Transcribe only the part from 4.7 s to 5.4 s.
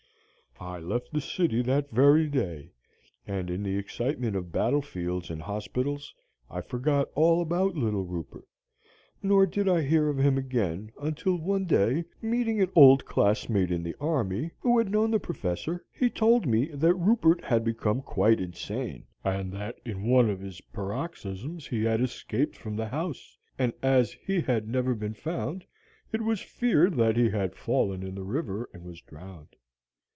fields